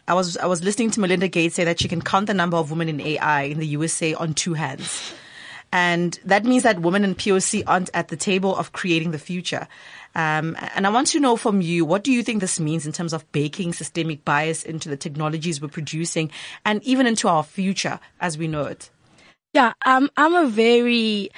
[0.09, 2.57] I was, I was listening to Melinda Gates say that she can count the number
[2.57, 5.13] of women in AI in the USA on two hands.
[5.73, 9.69] And that means that women in POC aren't at the table of creating the future.
[10.15, 12.93] Um, and I want to know from you, what do you think this means in
[12.93, 16.31] terms of baking systemic bias into the technologies we're producing
[16.65, 18.91] and even into our future as we know it?
[19.53, 21.31] Yeah, um, I'm a very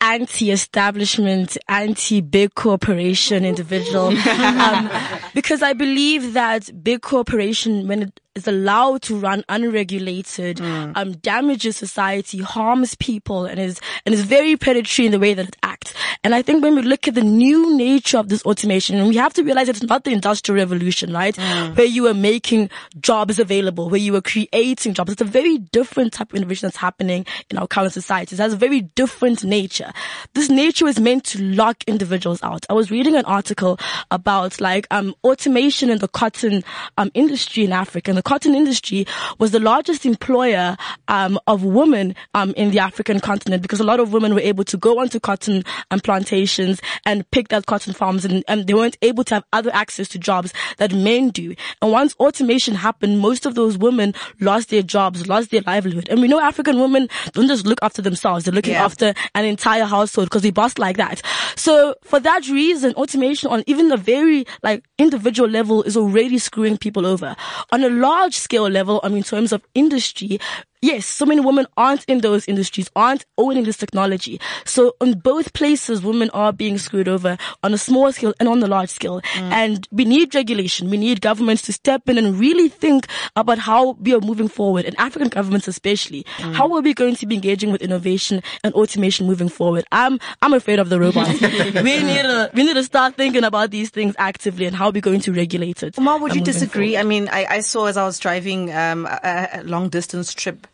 [0.00, 4.90] anti-establishment, anti-big corporation individual, um,
[5.34, 10.92] because I believe that big corporation, when it is allowed to run unregulated, mm.
[10.94, 15.48] um, damages society, harms people, and is and is very predatory in the way that
[15.48, 15.94] it acts.
[16.22, 19.16] And I think when we look at the new nature of this automation, and we
[19.16, 21.34] have to realize it's not the industrial revolution, right?
[21.34, 21.76] Mm.
[21.76, 22.70] Where you were making
[23.00, 25.12] jobs available, where you were creating jobs.
[25.12, 28.34] It's a very different type of innovation that's happening in our current society.
[28.34, 29.92] It has a very different nature.
[30.34, 32.66] This nature is meant to lock individuals out.
[32.68, 33.78] I was reading an article
[34.10, 36.64] about like um automation in the cotton
[36.98, 39.06] um industry in Africa and the cotton industry
[39.38, 44.00] was the largest employer um, of women um, in the African continent because a lot
[44.00, 45.62] of women were able to go onto cotton
[45.92, 49.70] and plantations and pick that cotton farms and, and they weren't able to have other
[49.72, 51.54] access to jobs that men do.
[51.80, 56.08] And once automation happened, most of those women lost their jobs, lost their livelihood.
[56.10, 58.84] And we know African women don't just look after themselves, they're looking yeah.
[58.84, 61.22] after an entire household because we boss like that.
[61.54, 66.76] So for that reason, automation on even a very like individual level is already screwing
[66.76, 67.36] people over.
[67.70, 70.38] On a large scale level, I mean, in terms of industry,
[70.86, 74.40] yes, so many women aren't in those industries, aren't owning this technology.
[74.64, 78.60] So on both places, women are being screwed over on a small scale and on
[78.60, 79.20] the large scale.
[79.20, 79.52] Mm.
[79.52, 80.88] And we need regulation.
[80.88, 84.84] We need governments to step in and really think about how we are moving forward
[84.84, 86.24] and African governments especially.
[86.38, 86.54] Mm.
[86.54, 89.84] How are we going to be engaging with innovation and automation moving forward?
[89.90, 91.40] I'm, I'm afraid of the robots.
[91.40, 95.02] we need to, we need to start thinking about these things actively and how we're
[95.02, 95.98] going to regulate it.
[95.98, 96.92] Omar, would you disagree?
[96.92, 97.06] Forward.
[97.06, 100.66] I mean, I, I, saw as I was driving, um, a, a long distance trip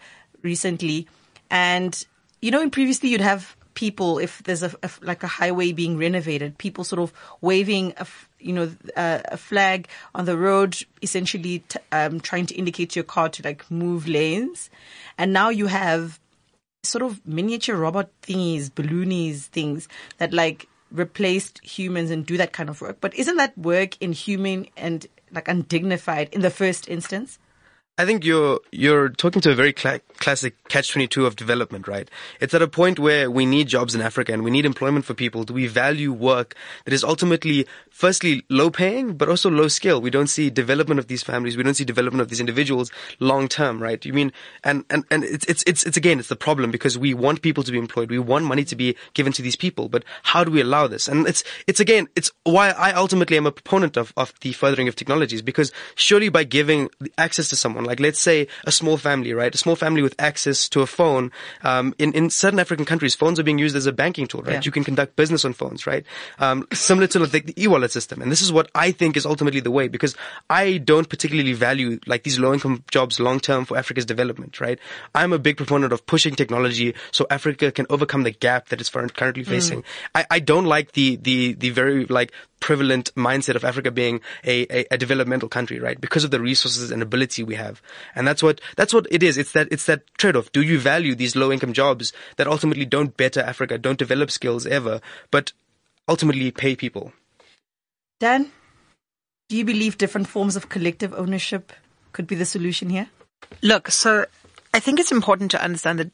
[0.43, 1.07] recently.
[1.51, 2.05] And,
[2.41, 5.97] you know, in previously you'd have people, if there's a, a like a highway being
[5.97, 8.07] renovated, people sort of waving a,
[8.39, 13.01] you know, a, a flag on the road, essentially t- um, trying to indicate to
[13.01, 14.71] your car to like move lanes.
[15.19, 16.21] And now you have
[16.83, 22.69] sort of miniature robot thingies, balloonies, things that like replaced humans and do that kind
[22.69, 22.99] of work.
[23.01, 27.39] But isn't that work inhuman and like undignified in the first instance?
[27.99, 32.09] I think you're you're talking to a very cl- classic catch-22 of development, right?
[32.41, 35.13] It's at a point where we need jobs in Africa and we need employment for
[35.13, 35.45] people.
[35.45, 36.55] Do we value work
[36.87, 40.01] that is ultimately, firstly, low paying, but also low skill?
[40.01, 41.57] We don't see development of these families.
[41.57, 44.03] We don't see development of these individuals long term, right?
[44.07, 44.33] You mean,
[44.65, 47.63] and, and, and it's, it's, it's, it's again, it's the problem because we want people
[47.63, 48.09] to be employed.
[48.09, 51.09] We want money to be given to these people, but how do we allow this?
[51.09, 54.89] And it's, it's again, it's why I ultimately am a proponent of, of the furthering
[54.89, 59.55] of technologies because surely by giving access to someone, let's say a small family, right?
[59.55, 61.31] A small family with access to a phone.
[61.63, 64.55] Um, in, in certain African countries, phones are being used as a banking tool, right?
[64.55, 64.63] Yeah.
[64.65, 66.05] You can conduct business on phones, right?
[66.39, 68.23] Um, similar to like the e-wallet system.
[68.23, 70.15] And this is what I think is ultimately the way because
[70.51, 74.79] I don't particularly value like these low income jobs long term for Africa's development, right?
[75.15, 78.91] I'm a big proponent of pushing technology so Africa can overcome the gap that it's
[78.91, 79.83] currently facing.
[79.83, 79.87] Mm.
[80.15, 84.63] I, I don't like the, the, the very like prevalent mindset of Africa being a,
[84.71, 86.01] a, a, developmental country, right?
[86.01, 87.72] Because of the resources and ability we have.
[88.15, 89.39] And that's what, that's what it is.
[89.39, 90.51] It's that, it's that trade-off.
[90.53, 94.67] Do you value these low income jobs that ultimately don't better Africa, don't develop skills
[94.67, 95.53] ever, but
[96.09, 97.13] ultimately pay people?
[98.21, 98.51] Dan,
[99.49, 101.73] do you believe different forms of collective ownership
[102.13, 103.09] could be the solution here?
[103.63, 104.27] Look, so
[104.75, 106.11] I think it's important to understand that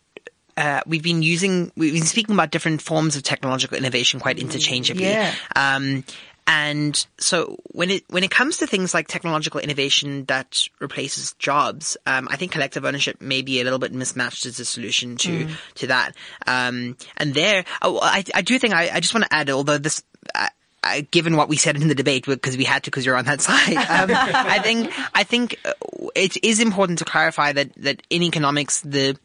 [0.57, 5.05] uh, we've been using, we've been speaking about different forms of technological innovation quite interchangeably.
[5.05, 5.35] Yeah.
[5.55, 6.05] Um,
[6.49, 11.99] and so when it when it comes to things like technological innovation that replaces jobs,
[12.07, 15.45] um, I think collective ownership may be a little bit mismatched as a solution to
[15.45, 15.57] mm.
[15.75, 16.17] to that.
[16.47, 19.77] Um, and there, oh, I, I do think I, I just want to add, although
[19.77, 20.03] this.
[20.35, 20.49] I,
[20.83, 23.27] I, given what we said in the debate, because we had to, because you're on
[23.27, 25.73] that side, um, I think I think uh,
[26.15, 29.19] it is important to clarify that that in economics, the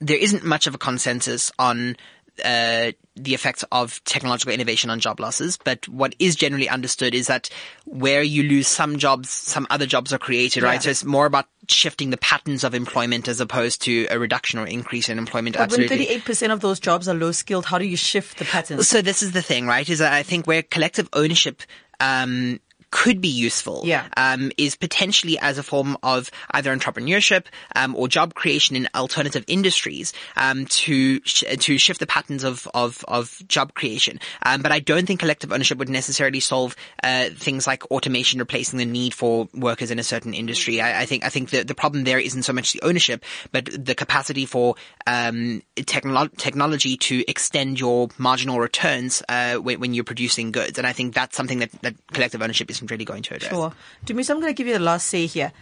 [0.00, 1.96] there isn't much of a consensus on
[2.44, 7.26] uh, the effects of technological innovation on job losses, but what is generally understood is
[7.26, 7.50] that
[7.84, 10.68] where you lose some jobs, some other jobs are created, yeah.
[10.68, 10.82] right?
[10.82, 14.66] So it's more about shifting the patterns of employment as opposed to a reduction or
[14.66, 15.56] increase in employment.
[15.56, 16.06] But absolutely.
[16.06, 18.88] when 38% of those jobs are low skilled, how do you shift the patterns?
[18.88, 19.88] So this is the thing, right?
[19.88, 21.62] Is that I think where collective ownership
[22.00, 24.08] um, could be useful yeah.
[24.16, 29.44] um, is potentially as a form of either entrepreneurship um, or job creation in alternative
[29.46, 34.18] industries um, to sh- to shift the patterns of of, of job creation.
[34.44, 38.78] Um, but I don't think collective ownership would necessarily solve uh, things like automation replacing
[38.78, 40.80] the need for workers in a certain industry.
[40.80, 43.68] I, I think I think the the problem there isn't so much the ownership, but
[43.72, 44.74] the capacity for
[45.06, 50.78] um, technolo- technology to extend your marginal returns uh, when, when, you're producing goods.
[50.78, 53.50] And I think that's something that, that collective ownership is isn't really going to address.
[53.50, 53.72] Sure.
[54.06, 55.52] Ndumiso, I'm going to give you the last say here.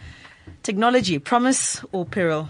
[0.63, 2.49] Technology, promise or peril?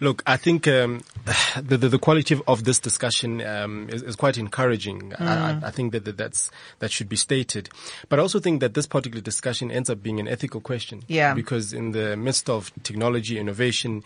[0.00, 1.02] Look, I think um,
[1.56, 5.10] the, the, the quality of, this discussion um, is, is, quite encouraging.
[5.10, 5.20] Mm.
[5.20, 7.68] I, I, think that, that that's that should be stated,
[8.08, 11.02] but I also think that this particular discussion ends up being an ethical question.
[11.08, 11.34] Yeah.
[11.34, 14.02] Because in the midst of technology innovation,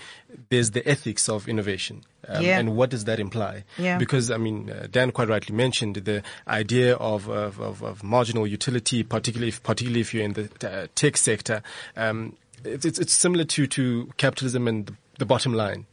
[0.48, 2.02] there's the ethics of innovation.
[2.26, 2.58] Um, yeah.
[2.58, 3.64] And what does that imply?
[3.78, 3.98] Yeah.
[3.98, 8.46] Because I mean, uh, Dan quite rightly mentioned the idea of of, of, of marginal
[8.46, 11.62] utility, particularly if, particularly if you're in the uh, tech sector.
[11.96, 15.86] Um, it's, it's, it's similar to to capitalism and the the bottom line.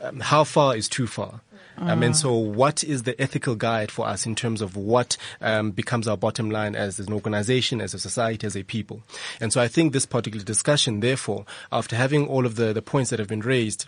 [0.00, 1.40] Um, how far is too far?
[1.78, 1.90] Mm.
[1.90, 5.70] Um, and so what is the ethical guide for us in terms of what um,
[5.70, 9.02] becomes our bottom line as an organization, as a society, as a people?
[9.40, 13.10] And so I think this particular discussion, therefore, after having all of the, the points
[13.10, 13.86] that have been raised,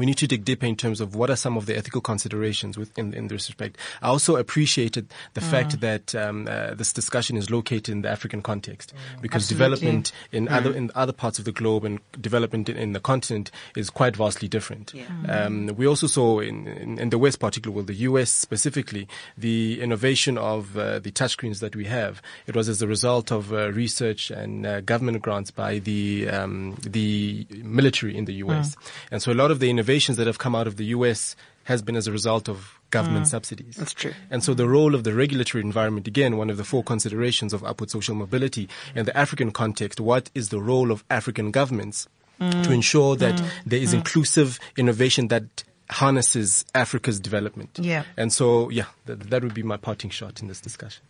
[0.00, 2.78] we need to dig deeper in terms of what are some of the ethical considerations
[2.78, 3.76] within in this respect.
[4.00, 5.50] I also appreciated the mm.
[5.50, 9.20] fact that um, uh, this discussion is located in the African context mm.
[9.20, 9.76] because Absolutely.
[9.76, 10.56] development in mm.
[10.56, 14.16] other in other parts of the globe and development in, in the continent is quite
[14.16, 14.94] vastly different.
[14.94, 15.04] Yeah.
[15.28, 19.82] Um, we also saw in, in, in, the West, particularly, well, the US specifically, the
[19.82, 22.22] innovation of uh, the touchscreens that we have.
[22.46, 26.78] It was as a result of uh, research and uh, government grants by the um,
[26.80, 28.90] the military in the US, mm.
[29.10, 31.34] and so a lot of the innovation innovations that have come out of the US
[31.64, 33.74] has been as a result of government mm, subsidies.
[33.74, 34.12] That's true.
[34.30, 37.64] And so the role of the regulatory environment, again, one of the four considerations of
[37.64, 42.06] upward social mobility in the African context, what is the role of African governments
[42.40, 43.98] mm, to ensure that mm, there is mm.
[43.98, 47.78] inclusive innovation that harnesses Africa's development?
[47.80, 48.04] Yeah.
[48.16, 51.02] And so, yeah, that, that would be my parting shot in this discussion.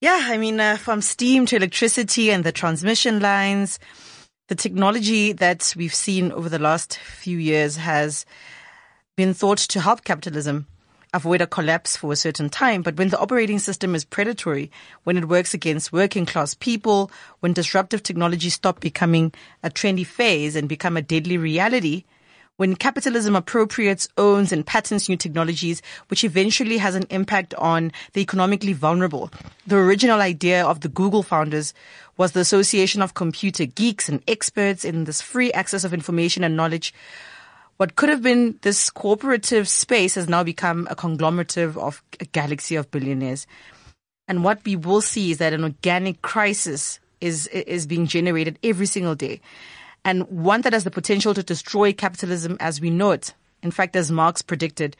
[0.00, 3.78] Yeah, I mean, uh, from steam to electricity and the transmission lines,
[4.48, 8.24] the technology that we've seen over the last few years has
[9.14, 10.66] been thought to help capitalism
[11.14, 12.82] avoid a collapse for a certain time.
[12.82, 14.70] But when the operating system is predatory,
[15.04, 19.32] when it works against working class people, when disruptive technologies stop becoming
[19.62, 22.04] a trendy phase and become a deadly reality,
[22.58, 28.20] when capitalism appropriates, owns, and patents new technologies, which eventually has an impact on the
[28.20, 29.30] economically vulnerable.
[29.68, 31.72] The original idea of the Google founders
[32.16, 36.56] was the association of computer geeks and experts in this free access of information and
[36.56, 36.92] knowledge.
[37.76, 42.74] What could have been this cooperative space has now become a conglomerative of a galaxy
[42.74, 43.46] of billionaires.
[44.26, 48.86] And what we will see is that an organic crisis is, is being generated every
[48.86, 49.40] single day
[50.08, 53.34] and one that has the potential to destroy capitalism as we know it.
[53.62, 54.96] In fact, as Marx predicted.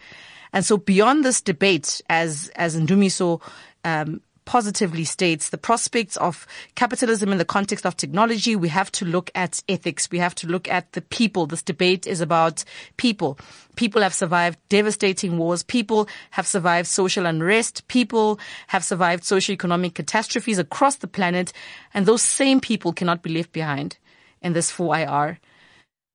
[0.53, 3.41] And so beyond this debate, as, as Ndumiso,
[3.85, 9.07] um, positively states the prospects of capitalism in the context of technology, we have to
[9.07, 10.11] look at ethics.
[10.11, 11.47] We have to look at the people.
[11.47, 12.63] This debate is about
[12.99, 13.39] people.
[13.77, 15.63] People have survived devastating wars.
[15.63, 17.89] People have survived social unrest.
[17.89, 21.55] People have survived socio-economic catastrophes across the planet.
[21.95, 23.97] And those same people cannot be left behind
[24.43, 25.39] in this 4IR.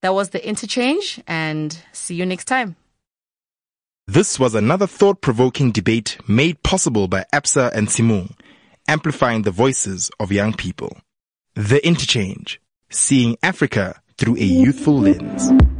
[0.02, 2.76] That was the interchange and see you next time.
[4.06, 8.36] This was another thought-provoking debate made possible by Absa and Tshimong,
[8.88, 10.98] amplifying the voices of young people.
[11.56, 12.60] The Interchange,
[12.90, 15.73] seeing Africa through a youthful lens.